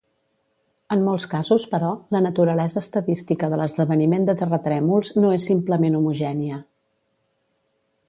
En 0.95 1.03
molts 1.07 1.27
casos, 1.33 1.65
però, 1.73 1.91
la 2.15 2.21
naturalesa 2.27 2.83
estadística 2.85 3.51
de 3.53 3.61
l'esdeveniment 3.61 4.27
de 4.31 4.37
terratrèmols 4.43 5.15
no 5.23 5.35
és 5.39 5.49
simplement 5.53 6.01
homogènia. 6.01 6.63